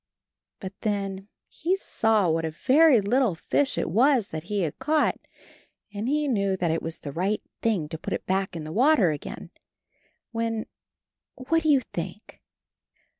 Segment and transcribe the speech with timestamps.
[0.59, 5.19] But then he saw what a very little fish it was that he had caught,
[5.93, 8.73] and he knew that it was the right thing to put it back in the
[8.73, 9.51] water again—
[10.35, 10.65] ^when—
[11.47, 12.41] what do you think?